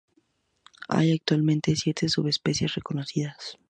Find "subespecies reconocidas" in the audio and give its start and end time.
2.09-3.59